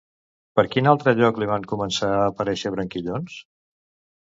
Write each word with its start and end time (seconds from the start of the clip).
Per 0.59 0.63
quin 0.75 0.89
altre 0.91 1.13
lloc 1.19 1.37
li 1.43 1.49
van 1.51 1.67
començar 1.75 2.11
a 2.15 2.25
aparèixer 2.33 2.75
branquillons? 2.79 3.39